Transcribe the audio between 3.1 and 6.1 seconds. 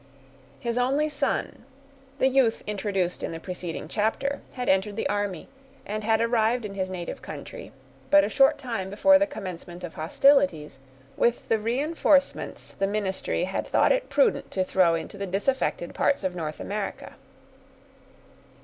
in the preceding chapter, had entered the army, and